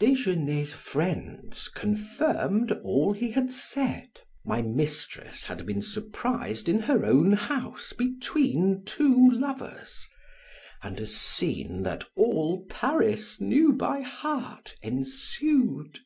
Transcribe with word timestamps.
Desgenais' 0.00 0.72
friends 0.72 1.68
confirmed 1.68 2.72
all 2.82 3.12
he 3.12 3.30
had 3.30 3.52
said. 3.52 4.20
My 4.44 4.60
mistress 4.60 5.44
had 5.44 5.64
been 5.64 5.80
surprised 5.80 6.68
in 6.68 6.80
her 6.80 7.04
own 7.06 7.34
house 7.34 7.92
between 7.92 8.82
two 8.84 9.30
lovers, 9.30 10.08
and 10.82 10.98
a 11.00 11.06
scene 11.06 11.84
that 11.84 12.02
all 12.16 12.66
Paris 12.68 13.40
knew 13.40 13.74
by 13.74 14.00
heart 14.00 14.74
ensued. 14.82 16.00